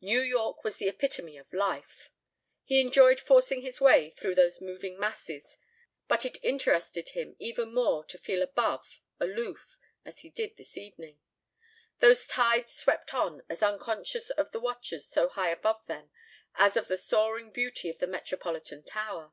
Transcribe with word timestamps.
New 0.00 0.20
York 0.20 0.64
was 0.64 0.78
the 0.78 0.88
epitome 0.88 1.36
of 1.38 1.52
life. 1.52 2.10
He 2.64 2.80
enjoyed 2.80 3.20
forcing 3.20 3.62
his 3.62 3.80
way 3.80 4.10
through 4.10 4.34
those 4.34 4.60
moving 4.60 4.98
masses, 4.98 5.56
but 6.08 6.24
it 6.24 6.42
interested 6.42 7.10
him 7.10 7.36
even 7.38 7.72
more 7.72 8.02
to 8.06 8.18
feel 8.18 8.42
above, 8.42 9.00
aloof, 9.20 9.78
as 10.04 10.18
he 10.22 10.30
did 10.30 10.56
this 10.56 10.76
evening. 10.76 11.20
Those 12.00 12.26
tides 12.26 12.74
swept 12.74 13.14
on 13.14 13.44
as 13.48 13.62
unconscious 13.62 14.30
of 14.30 14.50
the 14.50 14.58
watchers 14.58 15.06
so 15.06 15.28
high 15.28 15.50
above 15.50 15.86
them 15.86 16.10
as 16.56 16.76
of 16.76 16.88
the 16.88 16.96
soaring 16.96 17.52
beauty 17.52 17.88
of 17.88 17.98
the 17.98 18.08
Metropolitan 18.08 18.82
Tower. 18.82 19.32